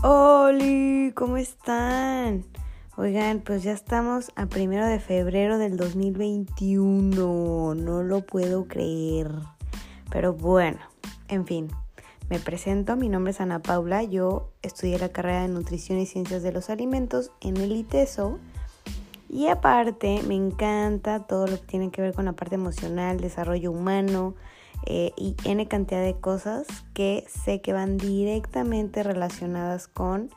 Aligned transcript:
Hola, 0.00 1.12
¿cómo 1.16 1.38
están? 1.38 2.44
Oigan, 2.96 3.40
pues 3.40 3.64
ya 3.64 3.72
estamos 3.72 4.30
a 4.36 4.46
primero 4.46 4.86
de 4.86 5.00
febrero 5.00 5.58
del 5.58 5.76
2021. 5.76 7.74
No 7.74 8.02
lo 8.04 8.20
puedo 8.24 8.68
creer. 8.68 9.32
Pero 10.08 10.34
bueno, 10.34 10.78
en 11.26 11.46
fin, 11.46 11.66
me 12.30 12.38
presento. 12.38 12.94
Mi 12.94 13.08
nombre 13.08 13.32
es 13.32 13.40
Ana 13.40 13.60
Paula. 13.60 14.04
Yo 14.04 14.52
estudié 14.62 15.00
la 15.00 15.08
carrera 15.08 15.42
de 15.42 15.48
Nutrición 15.48 15.98
y 15.98 16.06
Ciencias 16.06 16.44
de 16.44 16.52
los 16.52 16.70
Alimentos 16.70 17.32
en 17.40 17.56
el 17.56 17.72
ITESO. 17.72 18.38
Y 19.28 19.48
aparte, 19.48 20.22
me 20.28 20.36
encanta 20.36 21.26
todo 21.26 21.48
lo 21.48 21.56
que 21.56 21.66
tiene 21.66 21.90
que 21.90 22.02
ver 22.02 22.14
con 22.14 22.26
la 22.26 22.34
parte 22.34 22.54
emocional, 22.54 23.18
desarrollo 23.18 23.72
humano 23.72 24.36
eh, 24.86 25.12
y 25.16 25.36
N 25.44 25.66
cantidad 25.68 26.02
de 26.02 26.18
cosas 26.18 26.66
que 26.94 27.24
sé 27.28 27.60
que 27.60 27.72
van 27.72 27.98
directamente 27.98 29.02
relacionadas 29.02 29.88
con 29.88 30.30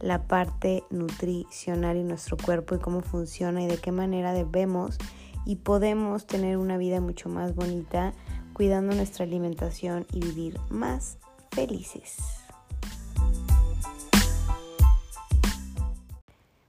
la 0.00 0.22
parte 0.26 0.84
nutricional 0.90 1.96
y 1.96 2.04
nuestro 2.04 2.36
cuerpo 2.36 2.74
y 2.74 2.78
cómo 2.78 3.00
funciona 3.00 3.62
y 3.62 3.66
de 3.66 3.78
qué 3.78 3.92
manera 3.92 4.32
debemos 4.32 4.98
y 5.44 5.56
podemos 5.56 6.26
tener 6.26 6.56
una 6.56 6.76
vida 6.76 7.00
mucho 7.00 7.28
más 7.28 7.54
bonita 7.54 8.12
cuidando 8.52 8.94
nuestra 8.94 9.24
alimentación 9.24 10.06
y 10.12 10.20
vivir 10.20 10.58
más 10.70 11.18
felices. 11.50 12.16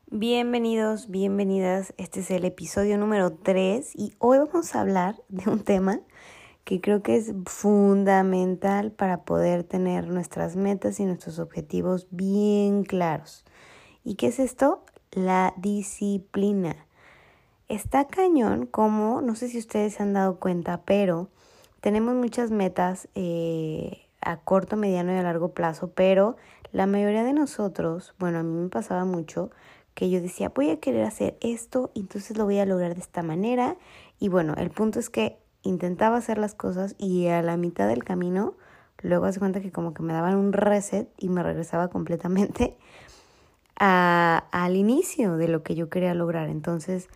Bienvenidos, 0.09 1.09
bienvenidas. 1.09 1.93
Este 1.97 2.21
es 2.21 2.31
el 2.31 2.45
episodio 2.45 2.97
número 2.97 3.33
3 3.33 3.91
y 3.93 4.13
hoy 4.19 4.37
vamos 4.37 4.73
a 4.73 4.81
hablar 4.81 5.15
de 5.27 5.49
un 5.49 5.63
tema 5.63 5.99
que 6.67 6.81
creo 6.81 7.01
que 7.01 7.15
es 7.15 7.33
fundamental 7.45 8.91
para 8.91 9.21
poder 9.21 9.63
tener 9.63 10.09
nuestras 10.09 10.57
metas 10.57 10.99
y 10.99 11.05
nuestros 11.05 11.39
objetivos 11.39 12.07
bien 12.11 12.83
claros. 12.83 13.45
¿Y 14.03 14.15
qué 14.15 14.27
es 14.27 14.39
esto? 14.39 14.83
La 15.11 15.53
disciplina. 15.55 16.75
Está 17.69 18.05
cañón 18.05 18.65
como, 18.65 19.21
no 19.21 19.35
sé 19.35 19.47
si 19.47 19.59
ustedes 19.59 19.93
se 19.93 20.03
han 20.03 20.11
dado 20.11 20.39
cuenta, 20.41 20.81
pero 20.83 21.29
tenemos 21.79 22.15
muchas 22.15 22.51
metas 22.51 23.07
eh, 23.15 24.01
a 24.19 24.35
corto, 24.35 24.75
mediano 24.75 25.13
y 25.13 25.15
a 25.15 25.23
largo 25.23 25.53
plazo, 25.53 25.91
pero 25.91 26.35
la 26.73 26.85
mayoría 26.85 27.23
de 27.23 27.31
nosotros, 27.31 28.13
bueno, 28.19 28.39
a 28.39 28.43
mí 28.43 28.63
me 28.63 28.67
pasaba 28.67 29.05
mucho 29.05 29.51
que 29.93 30.09
yo 30.09 30.19
decía, 30.19 30.49
voy 30.49 30.71
a 30.71 30.81
querer 30.81 31.05
hacer 31.05 31.37
esto, 31.39 31.91
entonces 31.95 32.37
lo 32.37 32.43
voy 32.43 32.59
a 32.59 32.65
lograr 32.65 32.93
de 32.93 32.99
esta 32.99 33.23
manera. 33.23 33.77
Y 34.19 34.27
bueno, 34.27 34.53
el 34.57 34.69
punto 34.69 34.99
es 34.99 35.09
que 35.09 35.39
intentaba 35.67 36.17
hacer 36.17 36.37
las 36.37 36.55
cosas 36.55 36.95
y 36.97 37.27
a 37.27 37.41
la 37.41 37.57
mitad 37.57 37.87
del 37.87 38.03
camino, 38.03 38.55
luego 39.01 39.25
hace 39.25 39.39
cuenta 39.39 39.61
que 39.61 39.71
como 39.71 39.93
que 39.93 40.03
me 40.03 40.13
daban 40.13 40.35
un 40.35 40.53
reset 40.53 41.09
y 41.17 41.29
me 41.29 41.43
regresaba 41.43 41.87
completamente 41.89 42.77
al 43.79 44.75
inicio 44.75 45.37
de 45.37 45.47
lo 45.47 45.61
que 45.61 45.75
yo 45.75 45.89
quería 45.89 46.15
lograr. 46.15 46.49
Entonces, 46.49 47.09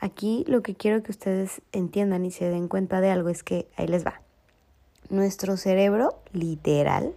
aquí 0.00 0.44
lo 0.48 0.62
que 0.62 0.74
quiero 0.74 1.02
que 1.02 1.12
ustedes 1.12 1.62
entiendan 1.70 2.24
y 2.24 2.32
se 2.32 2.48
den 2.48 2.66
cuenta 2.66 3.00
de 3.00 3.10
algo 3.10 3.28
es 3.28 3.44
que 3.44 3.68
ahí 3.76 3.86
les 3.86 4.04
va. 4.04 4.20
Nuestro 5.10 5.56
cerebro, 5.56 6.20
literal, 6.32 7.14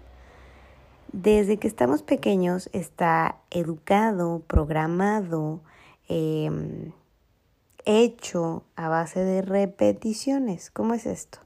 desde 1.12 1.58
que 1.58 1.68
estamos 1.68 2.04
pequeños 2.04 2.70
está 2.74 3.38
educado, 3.50 4.44
programado, 4.48 5.62
eh, 6.08 6.92
hecho 7.86 8.64
a 8.76 8.90
base 8.90 9.24
de 9.24 9.42
repeticiones. 9.42 10.72
¿Cómo 10.72 10.94
es 10.94 11.06
esto? 11.06 11.40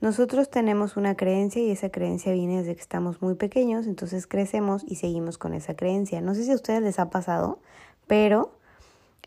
Nosotros 0.00 0.50
tenemos 0.50 0.96
una 0.96 1.16
creencia 1.16 1.62
y 1.62 1.70
esa 1.70 1.90
creencia 1.90 2.32
viene 2.32 2.58
desde 2.58 2.74
que 2.74 2.80
estamos 2.80 3.22
muy 3.22 3.36
pequeños, 3.36 3.86
entonces 3.86 4.26
crecemos 4.26 4.84
y 4.86 4.96
seguimos 4.96 5.38
con 5.38 5.54
esa 5.54 5.76
creencia. 5.76 6.20
No 6.20 6.34
sé 6.34 6.44
si 6.44 6.50
a 6.50 6.56
ustedes 6.56 6.82
les 6.82 6.98
ha 6.98 7.08
pasado, 7.08 7.58
pero 8.06 8.52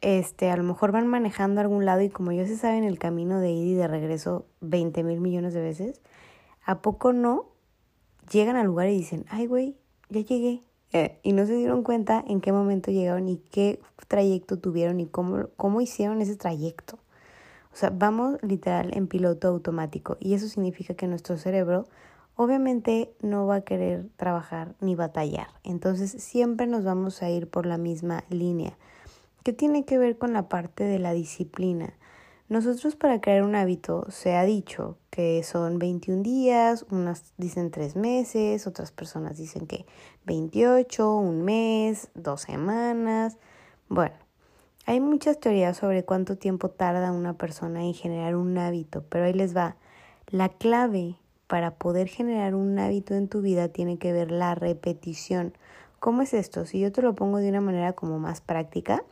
este, 0.01 0.51
a 0.51 0.57
lo 0.57 0.63
mejor 0.63 0.91
van 0.91 1.07
manejando 1.07 1.59
a 1.59 1.63
algún 1.63 1.85
lado 1.85 2.01
y 2.01 2.09
como 2.09 2.31
ya 2.31 2.45
se 2.45 2.57
sabe 2.57 2.77
en 2.77 2.83
el 2.83 2.99
camino 2.99 3.39
de 3.39 3.51
ida 3.51 3.71
y 3.71 3.73
de 3.73 3.87
regreso 3.87 4.45
20 4.61 5.03
mil 5.03 5.19
millones 5.19 5.53
de 5.53 5.61
veces, 5.61 6.01
¿a 6.63 6.81
poco 6.81 7.13
no 7.13 7.47
llegan 8.31 8.55
al 8.55 8.67
lugar 8.67 8.89
y 8.89 8.97
dicen, 8.97 9.25
ay 9.29 9.47
güey, 9.47 9.77
ya 10.09 10.21
llegué, 10.21 10.61
eh, 10.93 11.19
y 11.23 11.33
no 11.33 11.45
se 11.45 11.55
dieron 11.55 11.83
cuenta 11.83 12.23
en 12.27 12.41
qué 12.41 12.51
momento 12.51 12.91
llegaron 12.91 13.27
y 13.27 13.37
qué 13.37 13.79
trayecto 14.07 14.57
tuvieron 14.57 14.99
y 14.99 15.07
cómo, 15.07 15.47
cómo 15.57 15.81
hicieron 15.81 16.21
ese 16.21 16.35
trayecto. 16.35 16.99
O 17.73 17.75
sea, 17.75 17.91
vamos 17.91 18.37
literal 18.41 18.91
en 18.95 19.07
piloto 19.07 19.47
automático 19.49 20.17
y 20.19 20.33
eso 20.33 20.47
significa 20.47 20.95
que 20.95 21.07
nuestro 21.07 21.37
cerebro 21.37 21.87
obviamente 22.35 23.11
no 23.21 23.45
va 23.45 23.55
a 23.55 23.61
querer 23.61 24.07
trabajar 24.15 24.75
ni 24.79 24.95
batallar. 24.95 25.47
Entonces 25.63 26.11
siempre 26.11 26.67
nos 26.67 26.83
vamos 26.85 27.21
a 27.21 27.29
ir 27.29 27.49
por 27.49 27.65
la 27.65 27.77
misma 27.77 28.23
línea, 28.29 28.77
que 29.43 29.53
tiene 29.53 29.85
que 29.85 29.97
ver 29.97 30.17
con 30.17 30.33
la 30.33 30.47
parte 30.47 30.85
de 30.85 30.99
la 30.99 31.13
disciplina. 31.13 31.93
Nosotros 32.49 32.95
para 32.95 33.19
crear 33.19 33.43
un 33.43 33.55
hábito 33.55 34.05
se 34.09 34.37
ha 34.37 34.45
dicho 34.45 34.97
que 35.09 35.43
son 35.43 35.79
21 35.79 36.23
días, 36.23 36.85
unas 36.89 37.33
dicen 37.35 37.71
3 37.71 37.97
meses, 37.97 38.67
otras 38.67 38.93
personas 38.93 39.35
dicen 39.35 39.67
que 39.67 39.85
28, 40.23 41.13
un 41.17 41.41
mes, 41.41 42.07
dos 42.15 42.43
semanas. 42.43 43.35
Bueno, 43.89 44.15
hay 44.85 45.01
muchas 45.01 45.41
teorías 45.41 45.75
sobre 45.75 46.05
cuánto 46.05 46.37
tiempo 46.37 46.69
tarda 46.69 47.11
una 47.11 47.33
persona 47.33 47.83
en 47.83 47.93
generar 47.93 48.37
un 48.37 48.57
hábito, 48.57 49.03
pero 49.09 49.25
ahí 49.25 49.33
les 49.33 49.53
va. 49.53 49.75
La 50.27 50.47
clave 50.47 51.17
para 51.47 51.75
poder 51.75 52.07
generar 52.07 52.55
un 52.55 52.79
hábito 52.79 53.13
en 53.13 53.27
tu 53.27 53.41
vida 53.41 53.67
tiene 53.67 53.97
que 53.97 54.13
ver 54.13 54.31
la 54.31 54.55
repetición. 54.55 55.53
¿Cómo 55.99 56.21
es 56.21 56.33
esto? 56.33 56.65
Si 56.65 56.79
yo 56.79 56.93
te 56.93 57.01
lo 57.01 57.13
pongo 57.13 57.39
de 57.39 57.49
una 57.49 57.59
manera 57.59 57.91
como 57.91 58.19
más 58.19 58.39
práctica, 58.39 59.03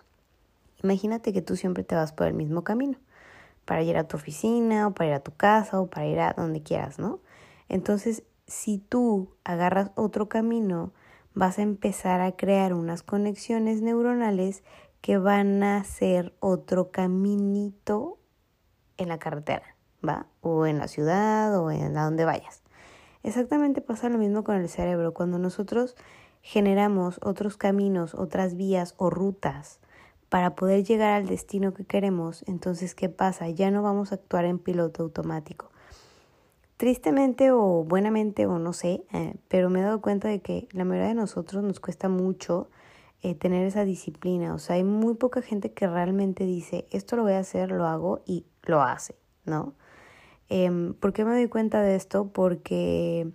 imagínate 0.82 1.34
que 1.34 1.42
tú 1.42 1.58
siempre 1.58 1.84
te 1.84 1.96
vas 1.96 2.14
por 2.14 2.28
el 2.28 2.34
mismo 2.34 2.64
camino 2.64 2.98
para 3.66 3.82
ir 3.82 3.98
a 3.98 4.08
tu 4.08 4.18
oficina 4.18 4.88
o 4.88 4.94
para 4.94 5.10
ir 5.10 5.14
a 5.16 5.20
tu 5.20 5.34
casa 5.36 5.80
o 5.80 5.88
para 5.88 6.06
ir 6.06 6.20
a 6.20 6.34
donde 6.34 6.64
quieras, 6.64 7.00
¿no? 7.00 7.20
Entonces, 7.68 8.24
si 8.48 8.78
tú 8.78 9.36
agarras 9.44 9.92
otro 9.96 10.30
camino, 10.30 10.94
vas 11.34 11.60
a 11.60 11.64
empezar 11.64 12.22
a 12.22 12.32
crear 12.34 12.74
unas 12.74 13.04
conexiones 13.04 13.82
neuronales 13.82 14.64
que 15.02 15.18
van 15.18 15.62
a 15.64 15.84
ser 15.84 16.36
otro 16.40 16.92
caminito 16.92 18.20
en 18.98 19.10
la 19.10 19.20
carretera, 19.20 19.76
¿va? 20.08 20.28
O 20.42 20.66
en 20.66 20.78
la 20.78 20.88
ciudad 20.88 21.60
o 21.60 21.72
en 21.72 21.98
a 21.98 22.06
donde 22.06 22.26
vayas. 22.26 22.64
Exactamente 23.24 23.82
pasa 23.82 24.10
lo 24.10 24.18
mismo 24.18 24.44
con 24.44 24.56
el 24.56 24.70
cerebro. 24.70 25.14
Cuando 25.14 25.40
nosotros 25.40 25.96
generamos 26.42 27.20
otros 27.24 27.58
caminos, 27.58 28.14
otras 28.14 28.56
vías 28.56 28.94
o 28.98 29.10
rutas 29.10 29.80
para 30.30 30.56
poder 30.56 30.84
llegar 30.84 31.12
al 31.12 31.28
destino 31.28 31.74
que 31.74 31.86
queremos, 31.86 32.44
entonces, 32.48 32.96
¿qué 32.96 33.10
pasa? 33.10 33.50
Ya 33.50 33.72
no 33.72 33.84
vamos 33.84 34.12
a 34.12 34.16
actuar 34.16 34.46
en 34.46 34.60
piloto 34.60 35.04
automático. 35.04 35.72
Tristemente 36.78 37.52
o 37.52 37.84
buenamente 37.84 38.46
o 38.46 38.60
no 38.60 38.74
sé, 38.74 39.06
eh, 39.14 39.36
pero 39.48 39.70
me 39.70 39.80
he 39.80 39.84
dado 39.84 40.02
cuenta 40.02 40.28
de 40.28 40.42
que 40.42 40.68
la 40.72 40.84
mayoría 40.84 41.10
de 41.10 41.16
nosotros 41.16 41.64
nos 41.64 41.80
cuesta 41.80 42.10
mucho 42.10 42.70
eh, 43.22 43.34
tener 43.34 43.66
esa 43.66 43.86
disciplina. 43.86 44.54
O 44.54 44.60
sea, 44.60 44.76
hay 44.76 44.84
muy 44.84 45.14
poca 45.14 45.42
gente 45.42 45.72
que 45.72 45.88
realmente 45.88 46.46
dice, 46.46 46.86
esto 46.92 47.16
lo 47.16 47.24
voy 47.24 47.34
a 47.34 47.40
hacer, 47.40 47.72
lo 47.72 47.86
hago 47.86 48.22
y 48.26 48.46
lo 48.64 48.82
hace, 48.82 49.16
¿no? 49.46 49.74
Eh, 50.50 50.94
¿Por 51.00 51.14
qué 51.14 51.24
me 51.24 51.32
doy 51.32 51.48
cuenta 51.48 51.82
de 51.82 51.96
esto? 51.96 52.28
Porque 52.34 53.32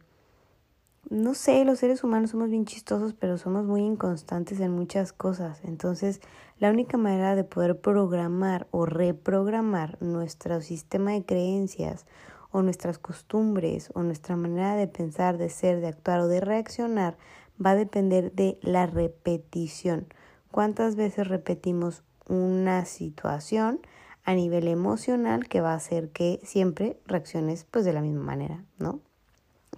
no 1.11 1.35
sé, 1.35 1.65
los 1.65 1.81
seres 1.81 2.05
humanos 2.05 2.31
somos 2.31 2.51
bien 2.51 2.65
chistosos, 2.67 3.15
pero 3.15 3.37
somos 3.37 3.65
muy 3.65 3.83
inconstantes 3.83 4.61
en 4.61 4.71
muchas 4.71 5.13
cosas. 5.13 5.61
Entonces, 5.65 6.21
la 6.61 6.71
única 6.71 6.97
manera 6.97 7.35
de 7.35 7.43
poder 7.43 7.81
programar 7.81 8.69
o 8.71 8.87
reprogramar 8.87 10.01
nuestro 10.01 10.61
sistema 10.61 11.11
de 11.11 11.25
creencias 11.25 12.07
o 12.53 12.63
nuestras 12.63 12.99
costumbres 12.99 13.91
o 13.95 14.03
nuestra 14.05 14.37
manera 14.37 14.77
de 14.77 14.87
pensar, 14.87 15.39
de 15.39 15.51
ser, 15.51 15.81
de 15.81 15.89
actuar 15.89 16.21
o 16.21 16.29
de 16.29 16.41
reaccionar 16.41 17.17
va 17.65 17.71
a 17.71 17.77
depender 17.77 18.33
de 18.33 18.59
la 18.63 18.87
repetición. 18.87 20.07
¿Cuántas 20.53 20.95
veces 20.95 21.27
repetimos 21.27 22.05
una 22.29 22.85
situación 22.85 23.81
a 24.25 24.35
nivel 24.35 24.69
emocional 24.69 25.49
que 25.49 25.61
va 25.61 25.73
a 25.73 25.77
hacer 25.77 26.11
que 26.11 26.39
siempre 26.45 26.97
reacciones 27.07 27.65
pues 27.69 27.85
de 27.85 27.93
la 27.93 28.01
misma 28.01 28.23
manera, 28.23 28.63
¿no? 28.79 29.01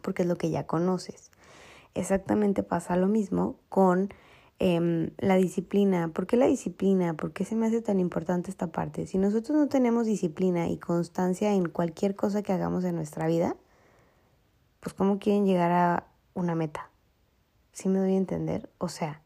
porque 0.02 0.22
es 0.22 0.28
lo 0.28 0.36
que 0.36 0.50
ya 0.50 0.66
conoces. 0.66 1.30
Exactamente 1.94 2.62
pasa 2.62 2.96
lo 2.96 3.06
mismo 3.06 3.56
con 3.68 4.12
em, 4.58 5.10
la 5.18 5.36
disciplina. 5.36 6.08
¿Por 6.08 6.26
qué 6.26 6.36
la 6.36 6.46
disciplina? 6.46 7.14
¿Por 7.14 7.32
qué 7.32 7.44
se 7.44 7.54
me 7.54 7.66
hace 7.66 7.82
tan 7.82 8.00
importante 8.00 8.50
esta 8.50 8.68
parte? 8.68 9.06
Si 9.06 9.18
nosotros 9.18 9.56
no 9.56 9.68
tenemos 9.68 10.06
disciplina 10.06 10.68
y 10.68 10.78
constancia 10.78 11.52
en 11.52 11.68
cualquier 11.68 12.14
cosa 12.14 12.42
que 12.42 12.52
hagamos 12.52 12.84
en 12.84 12.96
nuestra 12.96 13.26
vida, 13.26 13.56
pues 14.80 14.94
¿cómo 14.94 15.18
quieren 15.18 15.46
llegar 15.46 15.72
a 15.72 16.06
una 16.34 16.54
meta? 16.54 16.90
¿Sí 17.72 17.88
me 17.88 17.98
doy 17.98 18.14
a 18.14 18.18
entender? 18.18 18.68
O 18.78 18.88
sea, 18.88 19.22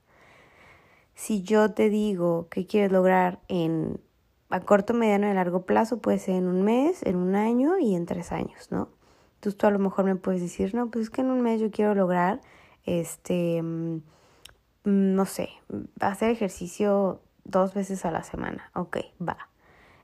si 1.14 1.42
yo 1.42 1.72
te 1.72 1.90
digo 1.90 2.48
que 2.50 2.66
quieres 2.66 2.92
lograr 2.92 3.40
en 3.48 4.00
a 4.48 4.60
corto, 4.60 4.94
mediano 4.94 5.30
y 5.30 5.34
largo 5.34 5.66
plazo, 5.66 5.98
puede 5.98 6.18
ser 6.18 6.36
en 6.36 6.46
un 6.46 6.62
mes, 6.62 7.02
en 7.02 7.16
un 7.16 7.34
año 7.34 7.78
y 7.78 7.94
en 7.94 8.06
tres 8.06 8.32
años, 8.32 8.70
¿no? 8.70 8.88
Entonces 9.36 9.58
tú 9.58 9.66
a 9.66 9.70
lo 9.70 9.78
mejor 9.78 10.04
me 10.04 10.16
puedes 10.16 10.40
decir, 10.40 10.74
no, 10.74 10.90
pues 10.90 11.04
es 11.04 11.10
que 11.10 11.20
en 11.22 11.30
un 11.30 11.42
mes 11.42 11.60
yo 11.60 11.70
quiero 11.70 11.94
lograr, 11.94 12.40
este, 12.84 13.62
no 14.86 15.26
sé, 15.26 15.48
hacer 16.00 16.30
ejercicio 16.30 17.20
dos 17.44 17.74
veces 17.74 18.04
a 18.04 18.12
la 18.12 18.22
semana. 18.22 18.70
Ok, 18.74 18.98
va. 19.20 19.36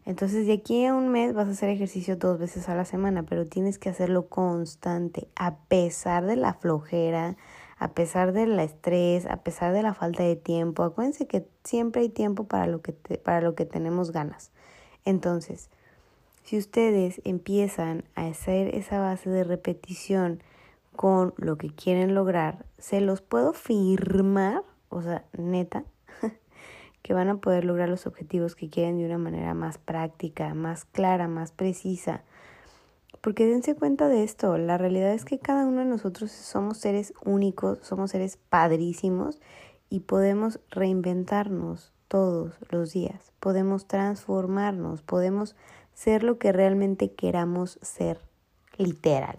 Entonces 0.04 0.46
de 0.48 0.54
aquí 0.54 0.84
a 0.84 0.94
un 0.94 1.08
mes 1.08 1.32
vas 1.34 1.46
a 1.46 1.52
hacer 1.52 1.68
ejercicio 1.68 2.16
dos 2.16 2.38
veces 2.38 2.68
a 2.68 2.74
la 2.74 2.84
semana, 2.84 3.22
pero 3.22 3.46
tienes 3.46 3.78
que 3.78 3.88
hacerlo 3.88 4.26
constante, 4.26 5.28
a 5.36 5.54
pesar 5.54 6.26
de 6.26 6.34
la 6.34 6.54
flojera, 6.54 7.36
a 7.78 7.92
pesar 7.92 8.32
del 8.32 8.58
estrés, 8.58 9.26
a 9.26 9.36
pesar 9.38 9.72
de 9.72 9.84
la 9.84 9.94
falta 9.94 10.24
de 10.24 10.34
tiempo. 10.34 10.82
Acuérdense 10.82 11.28
que 11.28 11.46
siempre 11.62 12.02
hay 12.02 12.08
tiempo 12.08 12.44
para 12.44 12.66
lo 12.66 12.82
que, 12.82 12.92
para 12.92 13.40
lo 13.40 13.54
que 13.54 13.64
tenemos 13.64 14.10
ganas. 14.10 14.50
Entonces, 15.04 15.70
si 16.42 16.58
ustedes 16.58 17.20
empiezan 17.24 18.02
a 18.16 18.26
hacer 18.26 18.74
esa 18.74 18.98
base 18.98 19.30
de 19.30 19.44
repetición 19.44 20.42
con 20.96 21.34
lo 21.36 21.56
que 21.56 21.70
quieren 21.70 22.16
lograr, 22.16 22.66
se 22.78 23.00
los 23.00 23.20
puedo 23.20 23.52
firmar, 23.52 24.64
o 24.92 25.02
sea, 25.02 25.24
neta, 25.36 25.84
que 27.02 27.14
van 27.14 27.28
a 27.28 27.36
poder 27.36 27.64
lograr 27.64 27.88
los 27.88 28.06
objetivos 28.06 28.54
que 28.54 28.70
quieren 28.70 28.98
de 28.98 29.06
una 29.06 29.18
manera 29.18 29.54
más 29.54 29.78
práctica, 29.78 30.54
más 30.54 30.84
clara, 30.84 31.28
más 31.28 31.52
precisa. 31.52 32.22
Porque 33.20 33.46
dense 33.46 33.74
cuenta 33.74 34.08
de 34.08 34.24
esto, 34.24 34.58
la 34.58 34.78
realidad 34.78 35.12
es 35.12 35.24
que 35.24 35.38
cada 35.38 35.66
uno 35.66 35.80
de 35.80 35.86
nosotros 35.86 36.30
somos 36.30 36.78
seres 36.78 37.14
únicos, 37.24 37.78
somos 37.82 38.10
seres 38.10 38.36
padrísimos 38.36 39.40
y 39.88 40.00
podemos 40.00 40.60
reinventarnos 40.70 41.92
todos 42.08 42.58
los 42.70 42.92
días, 42.92 43.32
podemos 43.40 43.86
transformarnos, 43.86 45.02
podemos 45.02 45.56
ser 45.94 46.24
lo 46.24 46.38
que 46.38 46.52
realmente 46.52 47.12
queramos 47.12 47.78
ser, 47.80 48.18
literal. 48.76 49.38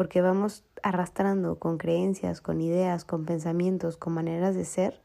Porque 0.00 0.22
vamos 0.22 0.64
arrastrando 0.82 1.58
con 1.58 1.76
creencias, 1.76 2.40
con 2.40 2.62
ideas, 2.62 3.04
con 3.04 3.26
pensamientos, 3.26 3.98
con 3.98 4.14
maneras 4.14 4.54
de 4.54 4.64
ser 4.64 4.98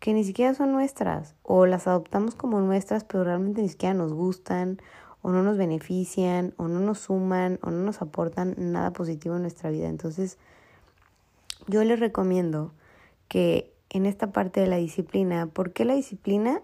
que 0.00 0.12
ni 0.12 0.24
siquiera 0.24 0.52
son 0.52 0.72
nuestras 0.72 1.36
o 1.44 1.64
las 1.64 1.86
adoptamos 1.86 2.34
como 2.34 2.58
nuestras 2.58 3.04
pero 3.04 3.22
realmente 3.22 3.62
ni 3.62 3.68
siquiera 3.68 3.94
nos 3.94 4.12
gustan 4.12 4.78
o 5.22 5.30
no 5.30 5.44
nos 5.44 5.56
benefician 5.58 6.54
o 6.56 6.66
no 6.66 6.80
nos 6.80 6.98
suman 6.98 7.60
o 7.62 7.70
no 7.70 7.84
nos 7.84 8.02
aportan 8.02 8.56
nada 8.58 8.92
positivo 8.92 9.36
en 9.36 9.42
nuestra 9.42 9.70
vida. 9.70 9.86
Entonces 9.86 10.38
yo 11.68 11.84
les 11.84 12.00
recomiendo 12.00 12.72
que 13.28 13.72
en 13.90 14.06
esta 14.06 14.32
parte 14.32 14.58
de 14.58 14.66
la 14.66 14.78
disciplina, 14.78 15.46
¿por 15.46 15.72
qué 15.72 15.84
la 15.84 15.94
disciplina? 15.94 16.62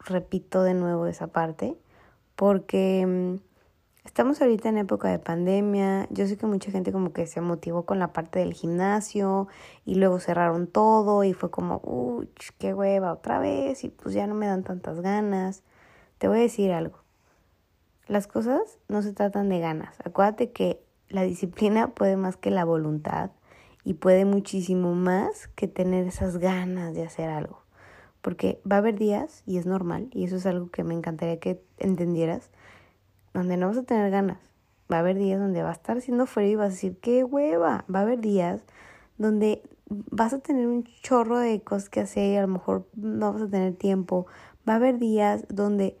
Repito 0.00 0.64
de 0.64 0.74
nuevo 0.74 1.06
esa 1.06 1.28
parte, 1.28 1.76
porque 2.34 3.06
mm, 3.06 3.53
Estamos 4.04 4.42
ahorita 4.42 4.68
en 4.68 4.76
época 4.76 5.08
de 5.08 5.18
pandemia. 5.18 6.06
Yo 6.10 6.26
sé 6.26 6.36
que 6.36 6.46
mucha 6.46 6.70
gente 6.70 6.92
como 6.92 7.14
que 7.14 7.26
se 7.26 7.40
motivó 7.40 7.84
con 7.86 7.98
la 7.98 8.12
parte 8.12 8.38
del 8.38 8.52
gimnasio 8.52 9.48
y 9.86 9.94
luego 9.94 10.20
cerraron 10.20 10.66
todo 10.66 11.24
y 11.24 11.32
fue 11.32 11.50
como, 11.50 11.80
uy, 11.82 12.28
qué 12.58 12.74
hueva 12.74 13.12
otra 13.12 13.38
vez 13.38 13.82
y 13.82 13.88
pues 13.88 14.14
ya 14.14 14.26
no 14.26 14.34
me 14.34 14.46
dan 14.46 14.62
tantas 14.62 15.00
ganas. 15.00 15.62
Te 16.18 16.28
voy 16.28 16.38
a 16.38 16.42
decir 16.42 16.70
algo. 16.70 16.98
Las 18.06 18.26
cosas 18.26 18.78
no 18.88 19.00
se 19.00 19.14
tratan 19.14 19.48
de 19.48 19.58
ganas. 19.58 19.96
Acuérdate 20.04 20.52
que 20.52 20.84
la 21.08 21.22
disciplina 21.22 21.88
puede 21.88 22.16
más 22.16 22.36
que 22.36 22.50
la 22.50 22.66
voluntad 22.66 23.30
y 23.84 23.94
puede 23.94 24.26
muchísimo 24.26 24.94
más 24.94 25.48
que 25.56 25.66
tener 25.66 26.06
esas 26.06 26.36
ganas 26.36 26.94
de 26.94 27.04
hacer 27.04 27.30
algo. 27.30 27.62
Porque 28.20 28.60
va 28.70 28.76
a 28.76 28.78
haber 28.80 28.98
días, 28.98 29.42
y 29.46 29.58
es 29.58 29.66
normal, 29.66 30.08
y 30.12 30.24
eso 30.24 30.36
es 30.36 30.46
algo 30.46 30.70
que 30.70 30.84
me 30.84 30.94
encantaría 30.94 31.40
que 31.40 31.62
entendieras, 31.78 32.50
donde 33.34 33.56
no 33.56 33.68
vas 33.68 33.76
a 33.76 33.82
tener 33.82 34.10
ganas. 34.10 34.38
Va 34.90 34.96
a 34.96 35.00
haber 35.00 35.18
días 35.18 35.40
donde 35.40 35.62
va 35.62 35.70
a 35.70 35.72
estar 35.72 35.98
haciendo 35.98 36.26
frío 36.26 36.52
y 36.52 36.54
vas 36.56 36.66
a 36.66 36.70
decir, 36.70 36.96
qué 37.00 37.24
hueva. 37.24 37.84
Va 37.92 37.98
a 38.00 38.02
haber 38.02 38.20
días 38.20 38.62
donde 39.18 39.62
vas 39.88 40.32
a 40.32 40.38
tener 40.38 40.66
un 40.66 40.84
chorro 41.02 41.38
de 41.38 41.60
cosas 41.60 41.88
que 41.88 42.00
hacer 42.00 42.32
y 42.32 42.36
a 42.36 42.42
lo 42.42 42.48
mejor 42.48 42.88
no 42.94 43.32
vas 43.32 43.42
a 43.42 43.48
tener 43.48 43.74
tiempo. 43.74 44.26
Va 44.68 44.74
a 44.74 44.76
haber 44.76 44.98
días 44.98 45.44
donde, 45.48 45.96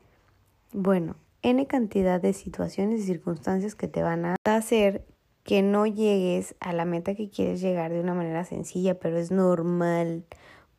bueno, 0.72 1.16
N 1.42 1.66
cantidad 1.66 2.20
de 2.22 2.32
situaciones 2.32 3.00
y 3.00 3.04
circunstancias 3.04 3.74
que 3.74 3.88
te 3.88 4.02
van 4.02 4.24
a 4.24 4.36
hacer 4.44 5.04
que 5.42 5.60
no 5.62 5.86
llegues 5.86 6.56
a 6.58 6.72
la 6.72 6.86
meta 6.86 7.14
que 7.14 7.28
quieres 7.28 7.60
llegar 7.60 7.92
de 7.92 8.00
una 8.00 8.14
manera 8.14 8.44
sencilla, 8.44 8.98
pero 8.98 9.18
es 9.18 9.30
normal. 9.30 10.24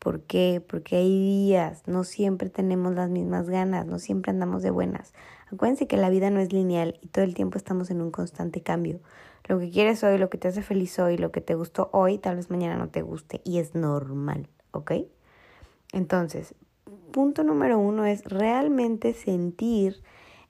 ¿Por 0.05 0.21
qué? 0.21 0.61
Porque 0.63 0.97
hay 0.97 1.09
días, 1.09 1.81
no 1.87 2.03
siempre 2.03 2.51
tenemos 2.51 2.93
las 2.93 3.09
mismas 3.09 3.49
ganas, 3.49 3.87
no 3.87 3.97
siempre 3.97 4.29
andamos 4.29 4.61
de 4.61 4.69
buenas. 4.69 5.15
Acuérdense 5.51 5.87
que 5.87 5.97
la 5.97 6.11
vida 6.11 6.29
no 6.29 6.39
es 6.39 6.53
lineal 6.53 6.99
y 7.01 7.07
todo 7.07 7.25
el 7.25 7.33
tiempo 7.33 7.57
estamos 7.57 7.89
en 7.89 8.01
un 8.01 8.11
constante 8.11 8.61
cambio. 8.61 8.99
Lo 9.45 9.57
que 9.57 9.71
quieres 9.71 10.03
hoy, 10.03 10.19
lo 10.19 10.29
que 10.29 10.37
te 10.37 10.47
hace 10.47 10.61
feliz 10.61 10.99
hoy, 10.99 11.17
lo 11.17 11.31
que 11.31 11.41
te 11.41 11.55
gustó 11.55 11.89
hoy, 11.91 12.19
tal 12.19 12.35
vez 12.35 12.51
mañana 12.51 12.77
no 12.77 12.89
te 12.89 13.01
guste 13.01 13.41
y 13.43 13.57
es 13.57 13.73
normal, 13.73 14.47
¿ok? 14.69 14.91
Entonces, 15.91 16.53
punto 17.11 17.43
número 17.43 17.79
uno 17.79 18.05
es 18.05 18.25
realmente 18.25 19.11
sentir 19.13 20.03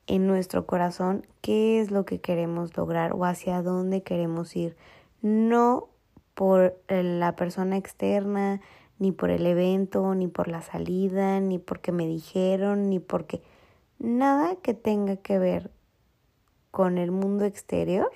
en 0.06 0.28
nuestro 0.28 0.66
corazón 0.66 1.26
qué 1.40 1.80
es 1.80 1.92
lo 1.92 2.04
que 2.04 2.20
queremos 2.20 2.76
lograr 2.76 3.14
o 3.14 3.24
hacia 3.24 3.62
dónde 3.62 4.04
queremos 4.04 4.54
ir. 4.58 4.76
No 5.22 5.88
por 6.34 6.78
la 6.90 7.38
persona 7.38 7.78
externa, 7.78 8.60
ni 9.00 9.12
por 9.12 9.30
el 9.30 9.46
evento, 9.46 10.16
ni 10.16 10.28
por 10.28 10.48
la 10.48 10.62
salida, 10.62 11.40
ni 11.40 11.60
porque 11.60 11.92
me 11.92 12.08
dijeron, 12.08 12.90
ni 12.90 13.00
porque 13.00 13.42
nada 14.00 14.56
que 14.58 14.74
tenga 14.74 15.18
que 15.18 15.40
ver 15.40 15.72
con 16.72 16.98
el 16.98 17.12
mundo 17.12 17.46
exterior, 17.46 18.12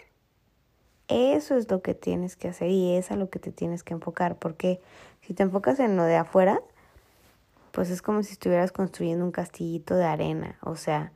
eso 1.08 1.58
es 1.58 1.70
lo 1.72 1.81
que 1.81 1.96
tienes 1.96 2.36
que 2.36 2.48
hacer 2.48 2.70
y 2.70 2.96
es 2.96 3.12
a 3.12 3.16
lo 3.16 3.30
que 3.30 3.40
te 3.40 3.52
tienes 3.52 3.84
que 3.84 3.94
enfocar, 3.94 4.38
porque 4.38 4.80
si 5.22 5.34
te 5.34 5.44
enfocas 5.44 5.80
en 5.80 5.98
lo 5.98 6.04
de 6.04 6.16
afuera, 6.16 6.62
pues 7.72 7.90
es 7.90 8.02
como 8.02 8.24
si 8.24 8.34
estuvieras 8.34 8.72
construyendo 8.72 9.25
un 9.25 9.32
castillito 9.32 9.96
de 9.96 10.06
arena, 10.06 10.58
o 10.62 10.75
sea, 10.75 11.12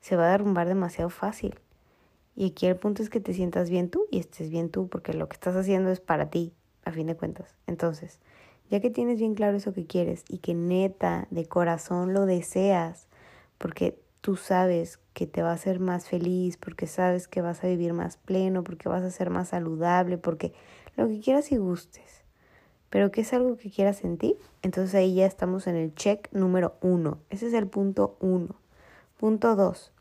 se 0.00 0.16
va 0.16 0.28
a 0.28 0.30
derrumbar 0.30 0.68
demasiado 0.68 1.10
fácil. 1.10 1.58
Y 2.36 2.50
aquí 2.50 2.66
el 2.66 2.76
punto 2.76 3.02
es 3.02 3.10
que 3.10 3.20
te 3.20 3.32
sientas 3.32 3.70
bien 3.70 3.90
tú 3.90 4.06
y 4.10 4.18
estés 4.18 4.50
bien 4.50 4.70
tú, 4.70 4.88
porque 4.88 5.14
lo 5.14 5.28
que 5.28 5.34
estás 5.34 5.54
haciendo 5.56 5.90
es 5.90 6.00
para 6.00 6.30
ti, 6.30 6.52
a 6.84 6.90
fin 6.90 7.06
de 7.06 7.16
cuentas. 7.16 7.54
Entonces, 7.66 8.20
ya 8.70 8.80
que 8.80 8.90
tienes 8.90 9.18
bien 9.18 9.34
claro 9.34 9.56
eso 9.56 9.72
que 9.72 9.86
quieres 9.86 10.24
y 10.28 10.38
que 10.38 10.54
neta, 10.54 11.26
de 11.30 11.46
corazón 11.46 12.14
lo 12.14 12.26
deseas, 12.26 13.08
porque 13.58 13.98
tú 14.20 14.36
sabes 14.36 14.98
que 15.12 15.26
te 15.26 15.42
va 15.42 15.50
a 15.50 15.54
hacer 15.54 15.80
más 15.80 16.08
feliz, 16.08 16.56
porque 16.56 16.86
sabes 16.86 17.28
que 17.28 17.42
vas 17.42 17.62
a 17.62 17.68
vivir 17.68 17.92
más 17.92 18.16
pleno, 18.16 18.64
porque 18.64 18.88
vas 18.88 19.02
a 19.02 19.10
ser 19.10 19.30
más 19.30 19.48
saludable, 19.48 20.18
porque 20.18 20.52
lo 20.96 21.08
que 21.08 21.20
quieras 21.20 21.52
y 21.52 21.56
gustes, 21.56 22.22
pero 22.90 23.10
que 23.10 23.20
es 23.20 23.32
algo 23.32 23.56
que 23.56 23.70
quieras 23.70 23.98
sentir, 23.98 24.36
entonces 24.62 24.94
ahí 24.94 25.14
ya 25.14 25.26
estamos 25.26 25.66
en 25.66 25.76
el 25.76 25.94
check 25.94 26.28
número 26.32 26.76
uno. 26.80 27.18
Ese 27.28 27.48
es 27.48 27.54
el 27.54 27.66
punto 27.66 28.16
uno. 28.20 28.56
Punto 29.18 29.56
dos. 29.56 29.92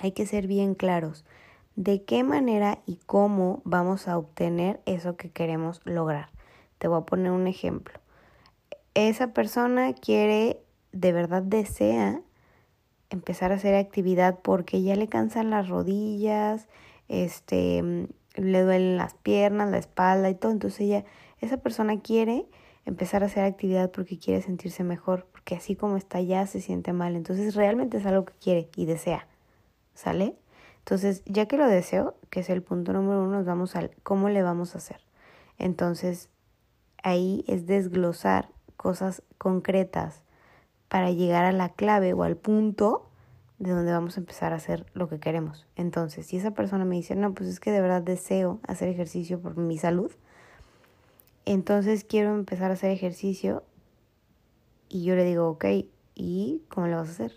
Hay 0.00 0.12
que 0.12 0.26
ser 0.26 0.46
bien 0.46 0.74
claros 0.74 1.24
de 1.76 2.02
qué 2.04 2.24
manera 2.24 2.80
y 2.86 2.96
cómo 3.06 3.62
vamos 3.64 4.08
a 4.08 4.18
obtener 4.18 4.80
eso 4.86 5.16
que 5.16 5.30
queremos 5.30 5.80
lograr. 5.84 6.30
Te 6.78 6.88
voy 6.88 7.00
a 7.00 7.06
poner 7.06 7.32
un 7.32 7.46
ejemplo. 7.46 7.98
Esa 8.94 9.32
persona 9.32 9.92
quiere, 9.92 10.60
de 10.92 11.12
verdad 11.12 11.42
desea 11.42 12.22
empezar 13.10 13.52
a 13.52 13.56
hacer 13.56 13.74
actividad 13.74 14.38
porque 14.42 14.82
ya 14.82 14.96
le 14.96 15.08
cansan 15.08 15.50
las 15.50 15.68
rodillas, 15.68 16.68
este, 17.08 18.08
le 18.34 18.62
duelen 18.62 18.96
las 18.96 19.14
piernas, 19.14 19.70
la 19.70 19.78
espalda 19.78 20.30
y 20.30 20.34
todo. 20.34 20.52
Entonces 20.52 20.80
ella, 20.80 21.04
esa 21.40 21.58
persona 21.58 22.00
quiere 22.00 22.46
empezar 22.84 23.22
a 23.22 23.26
hacer 23.26 23.44
actividad 23.44 23.90
porque 23.90 24.18
quiere 24.18 24.42
sentirse 24.42 24.84
mejor, 24.84 25.26
porque 25.32 25.54
así 25.54 25.76
como 25.76 25.96
está 25.96 26.20
ya 26.20 26.46
se 26.46 26.60
siente 26.60 26.92
mal. 26.92 27.16
Entonces 27.16 27.54
realmente 27.54 27.98
es 27.98 28.06
algo 28.06 28.24
que 28.24 28.34
quiere 28.40 28.68
y 28.76 28.86
desea. 28.86 29.26
¿Sale? 29.94 30.36
Entonces, 30.78 31.22
ya 31.26 31.46
que 31.46 31.58
lo 31.58 31.66
deseo, 31.66 32.14
que 32.30 32.40
es 32.40 32.48
el 32.48 32.62
punto 32.62 32.92
número 32.92 33.22
uno, 33.22 33.32
nos 33.32 33.46
vamos 33.46 33.76
al 33.76 33.90
cómo 34.02 34.30
le 34.30 34.42
vamos 34.42 34.74
a 34.74 34.78
hacer. 34.78 35.00
Entonces, 35.58 36.30
ahí 37.02 37.44
es 37.46 37.66
desglosar 37.66 38.50
cosas 38.76 39.22
concretas 39.38 40.22
para 40.88 41.10
llegar 41.10 41.44
a 41.44 41.52
la 41.52 41.70
clave 41.70 42.12
o 42.12 42.22
al 42.22 42.36
punto 42.36 43.08
de 43.58 43.72
donde 43.72 43.92
vamos 43.92 44.16
a 44.16 44.20
empezar 44.20 44.52
a 44.52 44.56
hacer 44.56 44.86
lo 44.94 45.08
que 45.08 45.18
queremos. 45.18 45.66
Entonces, 45.76 46.26
si 46.26 46.36
esa 46.36 46.52
persona 46.52 46.84
me 46.84 46.96
dice, 46.96 47.16
no, 47.16 47.34
pues 47.34 47.48
es 47.48 47.60
que 47.60 47.72
de 47.72 47.80
verdad 47.80 48.02
deseo 48.02 48.60
hacer 48.66 48.88
ejercicio 48.88 49.40
por 49.40 49.56
mi 49.56 49.78
salud, 49.78 50.12
entonces 51.44 52.04
quiero 52.04 52.34
empezar 52.34 52.70
a 52.70 52.74
hacer 52.74 52.90
ejercicio 52.90 53.64
y 54.88 55.04
yo 55.04 55.16
le 55.16 55.24
digo, 55.24 55.48
ok, 55.48 55.64
¿y 56.14 56.62
cómo 56.68 56.86
lo 56.86 56.96
vas 56.96 57.08
a 57.08 57.12
hacer? 57.12 57.32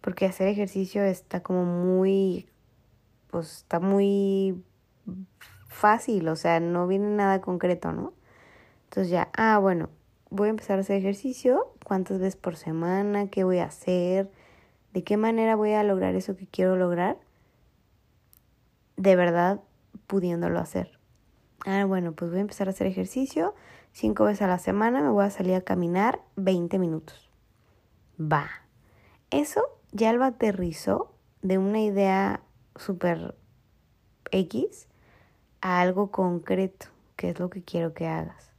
Porque 0.00 0.26
hacer 0.26 0.48
ejercicio 0.48 1.02
está 1.02 1.42
como 1.42 1.64
muy, 1.64 2.48
pues 3.30 3.58
está 3.58 3.80
muy 3.80 4.62
fácil, 5.68 6.28
o 6.28 6.36
sea, 6.36 6.60
no 6.60 6.86
viene 6.86 7.08
nada 7.08 7.40
concreto, 7.40 7.92
¿no? 7.92 8.12
Entonces 8.90 9.12
ya, 9.12 9.30
ah, 9.36 9.58
bueno, 9.58 9.88
voy 10.30 10.48
a 10.48 10.50
empezar 10.50 10.78
a 10.78 10.80
hacer 10.80 10.96
ejercicio, 10.96 11.72
cuántas 11.86 12.18
veces 12.18 12.34
por 12.34 12.56
semana, 12.56 13.28
qué 13.28 13.44
voy 13.44 13.58
a 13.58 13.66
hacer, 13.66 14.32
de 14.92 15.04
qué 15.04 15.16
manera 15.16 15.54
voy 15.54 15.74
a 15.74 15.84
lograr 15.84 16.16
eso 16.16 16.36
que 16.36 16.48
quiero 16.48 16.74
lograr, 16.74 17.16
de 18.96 19.14
verdad 19.14 19.60
pudiéndolo 20.08 20.58
hacer. 20.58 20.98
Ah, 21.64 21.84
bueno, 21.84 22.14
pues 22.14 22.32
voy 22.32 22.38
a 22.38 22.40
empezar 22.40 22.66
a 22.66 22.72
hacer 22.72 22.88
ejercicio 22.88 23.54
cinco 23.92 24.24
veces 24.24 24.42
a 24.42 24.48
la 24.48 24.58
semana, 24.58 25.00
me 25.00 25.10
voy 25.10 25.24
a 25.24 25.30
salir 25.30 25.54
a 25.54 25.60
caminar 25.60 26.20
20 26.34 26.80
minutos. 26.80 27.30
Va. 28.20 28.50
Eso 29.30 29.62
ya 29.92 30.12
lo 30.12 30.24
aterrizó 30.24 31.14
de 31.42 31.58
una 31.58 31.80
idea 31.80 32.40
súper 32.74 33.36
X 34.32 34.88
a 35.60 35.80
algo 35.80 36.10
concreto, 36.10 36.86
que 37.14 37.30
es 37.30 37.38
lo 37.38 37.50
que 37.50 37.62
quiero 37.62 37.94
que 37.94 38.08
hagas. 38.08 38.49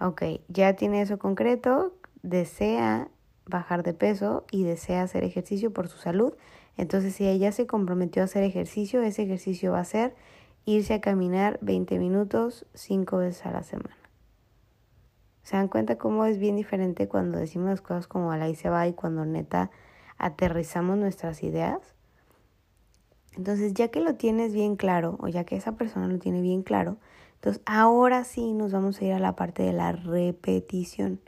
Ok, 0.00 0.22
ya 0.48 0.74
tiene 0.76 1.02
eso 1.02 1.18
concreto, 1.18 1.94
desea 2.22 3.08
bajar 3.44 3.82
de 3.82 3.92
peso 3.92 4.46
y 4.50 4.64
desea 4.64 5.02
hacer 5.02 5.24
ejercicio 5.24 5.72
por 5.74 5.88
su 5.88 5.98
salud. 5.98 6.34
Entonces, 6.78 7.14
si 7.14 7.28
ella 7.28 7.52
se 7.52 7.66
comprometió 7.66 8.22
a 8.22 8.24
hacer 8.24 8.42
ejercicio, 8.42 9.02
ese 9.02 9.24
ejercicio 9.24 9.72
va 9.72 9.80
a 9.80 9.84
ser 9.84 10.14
irse 10.64 10.94
a 10.94 11.00
caminar 11.02 11.58
20 11.60 11.98
minutos 11.98 12.64
5 12.72 13.18
veces 13.18 13.44
a 13.44 13.50
la 13.50 13.62
semana. 13.62 13.96
¿Se 15.42 15.56
dan 15.56 15.68
cuenta 15.68 15.98
cómo 15.98 16.24
es 16.24 16.38
bien 16.38 16.56
diferente 16.56 17.08
cuando 17.08 17.38
decimos 17.38 17.68
las 17.68 17.82
cosas 17.82 18.06
como 18.06 18.32
a 18.32 18.38
la 18.38 18.48
y 18.48 18.54
se 18.54 18.70
va 18.70 18.86
y 18.86 18.94
cuando 18.94 19.26
neta 19.26 19.70
aterrizamos 20.16 20.96
nuestras 20.96 21.42
ideas? 21.42 21.94
Entonces, 23.36 23.74
ya 23.74 23.88
que 23.88 24.00
lo 24.00 24.14
tienes 24.14 24.54
bien 24.54 24.76
claro, 24.76 25.16
o 25.20 25.28
ya 25.28 25.44
que 25.44 25.56
esa 25.56 25.72
persona 25.72 26.06
lo 26.08 26.18
tiene 26.18 26.40
bien 26.40 26.62
claro, 26.62 26.98
entonces 27.40 27.62
ahora 27.64 28.24
sí 28.24 28.52
nos 28.52 28.70
vamos 28.72 29.00
a 29.00 29.04
ir 29.06 29.14
a 29.14 29.18
la 29.18 29.34
parte 29.34 29.62
de 29.62 29.72
la 29.72 29.92
repetición. 29.92 31.20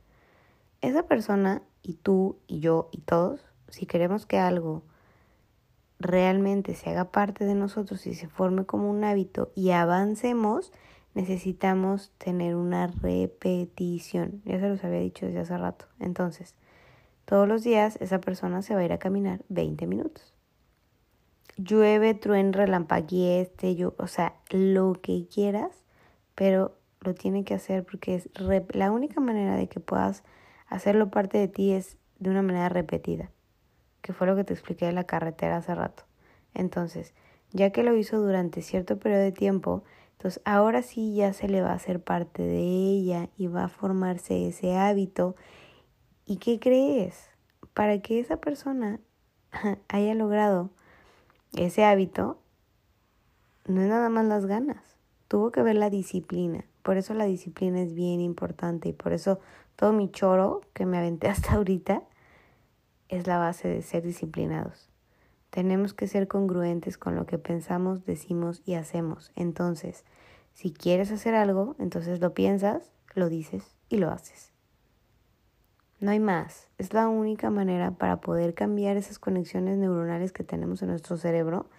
Esa 0.82 1.04
persona 1.04 1.62
y 1.82 1.94
tú 1.94 2.36
y 2.46 2.60
yo 2.60 2.90
y 2.92 2.98
todos, 2.98 3.40
si 3.68 3.86
queremos 3.86 4.26
que 4.26 4.38
algo 4.38 4.82
realmente 5.98 6.74
se 6.74 6.90
haga 6.90 7.10
parte 7.10 7.46
de 7.46 7.54
nosotros 7.54 8.06
y 8.06 8.14
se 8.14 8.28
forme 8.28 8.66
como 8.66 8.90
un 8.90 9.04
hábito 9.04 9.52
y 9.54 9.70
avancemos, 9.70 10.70
necesitamos 11.14 12.12
tener 12.18 12.56
una 12.56 12.88
repetición. 12.88 14.42
Ya 14.44 14.60
se 14.60 14.68
los 14.68 14.84
había 14.84 15.00
dicho 15.00 15.24
desde 15.24 15.40
hace 15.40 15.56
rato. 15.56 15.86
Entonces, 15.98 16.54
todos 17.24 17.48
los 17.48 17.62
días 17.62 17.96
esa 18.02 18.20
persona 18.20 18.60
se 18.60 18.74
va 18.74 18.80
a 18.80 18.84
ir 18.84 18.92
a 18.92 18.98
caminar 18.98 19.42
20 19.48 19.86
minutos. 19.86 20.34
Llueve, 21.56 22.12
truene, 22.12 22.52
relampaguee, 22.52 23.40
este, 23.40 23.76
yo, 23.76 23.94
o 23.96 24.08
sea, 24.08 24.34
lo 24.50 24.92
que 25.00 25.26
quieras, 25.26 25.81
pero 26.34 26.76
lo 27.00 27.14
tiene 27.14 27.44
que 27.44 27.54
hacer 27.54 27.84
porque 27.84 28.14
es 28.14 28.28
la 28.34 28.90
única 28.90 29.20
manera 29.20 29.56
de 29.56 29.68
que 29.68 29.80
puedas 29.80 30.22
hacerlo 30.68 31.10
parte 31.10 31.38
de 31.38 31.48
ti 31.48 31.72
es 31.72 31.98
de 32.18 32.30
una 32.30 32.42
manera 32.42 32.68
repetida 32.68 33.30
que 34.02 34.12
fue 34.12 34.26
lo 34.26 34.36
que 34.36 34.44
te 34.44 34.52
expliqué 34.52 34.86
de 34.86 34.92
la 34.92 35.04
carretera 35.04 35.56
hace 35.56 35.74
rato. 35.74 36.02
Entonces, 36.52 37.14
ya 37.52 37.70
que 37.70 37.84
lo 37.84 37.96
hizo 37.96 38.20
durante 38.20 38.60
cierto 38.60 38.98
periodo 38.98 39.22
de 39.22 39.32
tiempo, 39.32 39.84
entonces 40.12 40.42
ahora 40.44 40.82
sí 40.82 41.14
ya 41.14 41.32
se 41.32 41.48
le 41.48 41.62
va 41.62 41.70
a 41.70 41.76
hacer 41.76 42.02
parte 42.02 42.42
de 42.42 42.60
ella 42.60 43.30
y 43.38 43.46
va 43.46 43.64
a 43.64 43.68
formarse 43.68 44.48
ese 44.48 44.76
hábito. 44.76 45.36
¿Y 46.26 46.36
qué 46.36 46.58
crees? 46.58 47.30
Para 47.72 48.00
que 48.00 48.20
esa 48.20 48.36
persona 48.36 49.00
haya 49.88 50.14
logrado 50.14 50.70
ese 51.56 51.84
hábito, 51.84 52.38
no 53.66 53.80
es 53.80 53.88
nada 53.88 54.08
más 54.08 54.26
las 54.26 54.46
ganas, 54.46 54.91
tuvo 55.32 55.50
que 55.50 55.62
ver 55.62 55.76
la 55.76 55.88
disciplina. 55.88 56.66
Por 56.82 56.98
eso 56.98 57.14
la 57.14 57.24
disciplina 57.24 57.80
es 57.80 57.94
bien 57.94 58.20
importante 58.20 58.90
y 58.90 58.92
por 58.92 59.14
eso 59.14 59.40
todo 59.76 59.94
mi 59.94 60.10
choro 60.10 60.60
que 60.74 60.84
me 60.84 60.98
aventé 60.98 61.28
hasta 61.30 61.54
ahorita 61.54 62.02
es 63.08 63.26
la 63.26 63.38
base 63.38 63.66
de 63.66 63.80
ser 63.80 64.02
disciplinados. 64.02 64.90
Tenemos 65.48 65.94
que 65.94 66.06
ser 66.06 66.28
congruentes 66.28 66.98
con 66.98 67.16
lo 67.16 67.24
que 67.24 67.38
pensamos, 67.38 68.04
decimos 68.04 68.60
y 68.66 68.74
hacemos. 68.74 69.32
Entonces, 69.34 70.04
si 70.52 70.70
quieres 70.70 71.10
hacer 71.10 71.34
algo, 71.34 71.76
entonces 71.78 72.20
lo 72.20 72.34
piensas, 72.34 72.92
lo 73.14 73.30
dices 73.30 73.74
y 73.88 73.96
lo 73.96 74.10
haces. 74.10 74.52
No 75.98 76.10
hay 76.10 76.20
más. 76.20 76.68
Es 76.76 76.92
la 76.92 77.08
única 77.08 77.48
manera 77.48 77.92
para 77.92 78.20
poder 78.20 78.52
cambiar 78.52 78.98
esas 78.98 79.18
conexiones 79.18 79.78
neuronales 79.78 80.30
que 80.30 80.44
tenemos 80.44 80.82
en 80.82 80.90
nuestro 80.90 81.16
cerebro, 81.16 81.70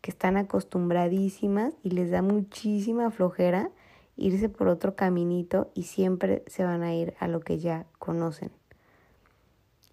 que 0.00 0.10
están 0.10 0.36
acostumbradísimas 0.36 1.74
y 1.82 1.90
les 1.90 2.10
da 2.10 2.22
muchísima 2.22 3.10
flojera 3.10 3.70
irse 4.16 4.48
por 4.48 4.68
otro 4.68 4.96
caminito 4.96 5.70
y 5.74 5.84
siempre 5.84 6.42
se 6.46 6.64
van 6.64 6.82
a 6.82 6.94
ir 6.94 7.14
a 7.20 7.28
lo 7.28 7.40
que 7.40 7.58
ya 7.58 7.86
conocen. 7.98 8.50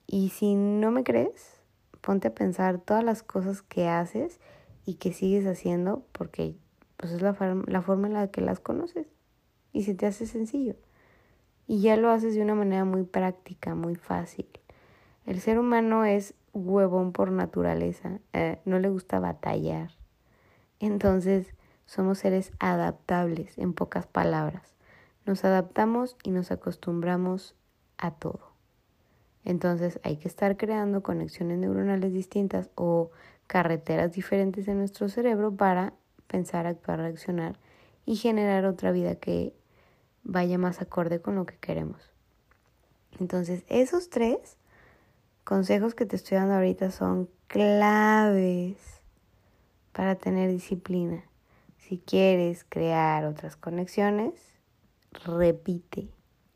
Y 0.05 0.29
si 0.29 0.55
no 0.55 0.91
me 0.91 1.03
crees, 1.03 1.61
ponte 2.01 2.29
a 2.29 2.35
pensar 2.35 2.79
todas 2.79 3.03
las 3.03 3.23
cosas 3.23 3.61
que 3.61 3.87
haces 3.87 4.39
y 4.85 4.95
que 4.95 5.13
sigues 5.13 5.45
haciendo 5.45 6.03
porque 6.11 6.55
pues 6.97 7.11
es 7.11 7.21
la, 7.21 7.35
la 7.67 7.81
forma 7.81 8.07
en 8.07 8.13
la 8.13 8.31
que 8.31 8.41
las 8.41 8.59
conoces 8.59 9.07
y 9.73 9.83
se 9.83 9.93
te 9.93 10.05
hace 10.05 10.25
sencillo. 10.25 10.75
Y 11.67 11.81
ya 11.81 11.97
lo 11.97 12.09
haces 12.09 12.33
de 12.33 12.41
una 12.41 12.55
manera 12.55 12.85
muy 12.85 13.03
práctica, 13.03 13.75
muy 13.75 13.95
fácil. 13.95 14.47
El 15.25 15.41
ser 15.41 15.59
humano 15.59 16.05
es 16.05 16.33
huevón 16.53 17.11
por 17.11 17.31
naturaleza, 17.31 18.19
eh, 18.33 18.59
no 18.65 18.79
le 18.79 18.89
gusta 18.89 19.19
batallar. 19.19 19.96
Entonces 20.79 21.53
somos 21.85 22.19
seres 22.19 22.51
adaptables, 22.59 23.57
en 23.57 23.73
pocas 23.73 24.05
palabras. 24.05 24.75
Nos 25.25 25.43
adaptamos 25.43 26.17
y 26.23 26.31
nos 26.31 26.51
acostumbramos 26.51 27.55
a 27.97 28.11
todo. 28.11 28.51
Entonces 29.43 29.99
hay 30.03 30.17
que 30.17 30.27
estar 30.27 30.57
creando 30.57 31.01
conexiones 31.03 31.57
neuronales 31.57 32.13
distintas 32.13 32.69
o 32.75 33.11
carreteras 33.47 34.11
diferentes 34.11 34.67
en 34.67 34.77
nuestro 34.77 35.07
cerebro 35.07 35.55
para 35.55 35.93
pensar, 36.27 36.67
actuar, 36.67 36.99
reaccionar 36.99 37.57
y 38.05 38.17
generar 38.17 38.65
otra 38.65 38.91
vida 38.91 39.15
que 39.15 39.53
vaya 40.23 40.57
más 40.57 40.81
acorde 40.81 41.21
con 41.21 41.35
lo 41.35 41.45
que 41.45 41.57
queremos. 41.57 42.11
Entonces 43.19 43.63
esos 43.67 44.09
tres 44.09 44.57
consejos 45.45 45.95
que 45.95 46.05
te 46.05 46.17
estoy 46.17 46.37
dando 46.37 46.55
ahorita 46.55 46.91
son 46.91 47.29
claves 47.47 48.96
para 49.97 50.13
tener 50.13 50.51
disciplina. 50.51 51.23
Si 51.79 51.97
quieres 51.97 52.63
crear 52.69 53.25
otras 53.25 53.55
conexiones, 53.55 54.31
repite, 55.25 56.07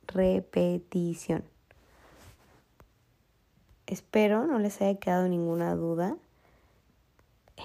repetición. 0.05 1.43
Espero 3.88 4.45
no 4.45 4.60
les 4.60 4.79
haya 4.79 5.00
quedado 5.00 5.27
ninguna 5.27 5.74
duda 5.74 6.17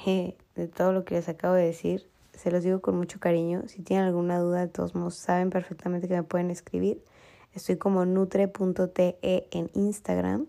eh, 0.07 0.39
de 0.55 0.67
todo 0.67 0.95
lo 0.95 1.05
que 1.05 1.17
les 1.17 1.29
acabo 1.29 1.53
de 1.53 1.67
decir. 1.67 2.09
Se 2.33 2.51
los 2.51 2.65
digo 2.65 2.81
con 2.81 2.97
mucho 2.97 3.21
cariño. 3.21 3.65
Si 3.67 3.83
tienen 3.83 4.07
alguna 4.07 4.39
duda, 4.39 4.61
de 4.61 4.69
todos 4.69 4.95
modos, 4.95 5.17
saben 5.17 5.51
perfectamente 5.51 6.09
que 6.09 6.15
me 6.15 6.23
pueden 6.23 6.51
escribir. 6.51 7.05
Estoy 7.53 7.77
como 7.77 8.07
nutre.te 8.07 9.19
en 9.51 9.71
Instagram. 9.75 10.47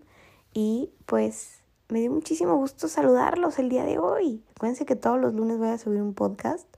Y 0.54 0.88
pues 1.04 1.57
me 1.88 2.00
dio 2.00 2.10
muchísimo 2.10 2.56
gusto 2.56 2.88
saludarlos 2.88 3.58
el 3.58 3.68
día 3.68 3.84
de 3.84 3.98
hoy. 3.98 4.42
Acuérdense 4.56 4.86
que 4.86 4.96
todos 4.96 5.20
los 5.20 5.34
lunes 5.34 5.58
voy 5.58 5.68
a 5.68 5.78
subir 5.78 6.02
un 6.02 6.14
podcast. 6.14 6.68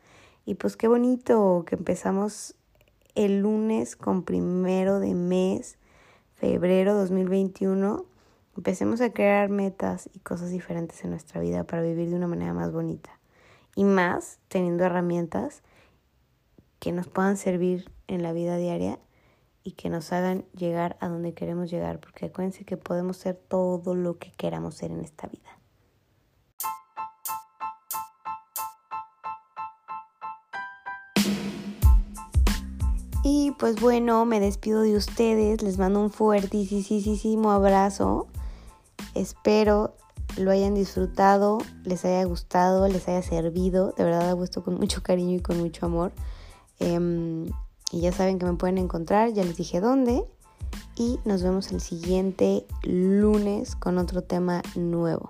Y 0.46 0.54
pues 0.54 0.76
qué 0.76 0.88
bonito 0.88 1.64
que 1.66 1.74
empezamos 1.74 2.54
el 3.14 3.40
lunes 3.40 3.96
con 3.96 4.22
primero 4.22 5.00
de 5.00 5.14
mes, 5.14 5.78
febrero 6.34 6.94
2021 6.94 8.10
Empecemos 8.56 9.00
a 9.00 9.10
crear 9.10 9.48
metas 9.48 10.10
y 10.12 10.18
cosas 10.18 10.50
diferentes 10.50 11.02
en 11.04 11.10
nuestra 11.10 11.40
vida 11.40 11.64
para 11.64 11.80
vivir 11.80 12.10
de 12.10 12.16
una 12.16 12.26
manera 12.26 12.52
más 12.52 12.72
bonita. 12.72 13.18
Y 13.74 13.84
más 13.84 14.38
teniendo 14.48 14.84
herramientas 14.84 15.62
que 16.78 16.92
nos 16.92 17.08
puedan 17.08 17.36
servir 17.36 17.90
en 18.08 18.22
la 18.22 18.34
vida 18.34 18.56
diaria 18.56 18.98
y 19.62 19.72
que 19.72 19.90
nos 19.90 20.12
hagan 20.12 20.44
llegar 20.56 20.96
a 21.00 21.08
donde 21.08 21.34
queremos 21.34 21.70
llegar. 21.70 22.00
Porque 22.00 22.26
acuérdense 22.26 22.64
que 22.64 22.76
podemos 22.76 23.16
ser 23.16 23.36
todo 23.36 23.94
lo 23.94 24.18
que 24.18 24.32
queramos 24.32 24.74
ser 24.74 24.90
en 24.90 25.00
esta 25.00 25.26
vida. 25.26 25.48
Y 33.22 33.52
pues 33.58 33.80
bueno, 33.80 34.24
me 34.24 34.40
despido 34.40 34.80
de 34.82 34.96
ustedes, 34.96 35.62
les 35.62 35.78
mando 35.78 36.00
un 36.00 36.10
fuertísimo 36.10 37.52
abrazo 37.52 38.28
Espero 39.14 39.94
lo 40.36 40.52
hayan 40.52 40.74
disfrutado, 40.74 41.58
les 41.82 42.04
haya 42.04 42.24
gustado, 42.24 42.86
les 42.86 43.08
haya 43.08 43.22
servido. 43.22 43.92
De 43.96 44.04
verdad, 44.04 44.28
ha 44.28 44.32
gustado 44.32 44.64
con 44.64 44.74
mucho 44.74 45.02
cariño 45.02 45.36
y 45.36 45.40
con 45.40 45.58
mucho 45.58 45.86
amor. 45.86 46.12
Em, 46.78 47.46
y 47.92 48.00
ya 48.00 48.12
saben 48.12 48.38
que 48.38 48.46
me 48.46 48.54
pueden 48.54 48.78
encontrar, 48.78 49.32
ya 49.32 49.44
les 49.44 49.56
dije 49.56 49.80
dónde. 49.80 50.24
Y 50.96 51.18
nos 51.24 51.42
vemos 51.42 51.72
el 51.72 51.80
siguiente 51.80 52.66
lunes 52.82 53.74
con 53.74 53.98
otro 53.98 54.22
tema 54.22 54.62
nuevo. 54.74 55.28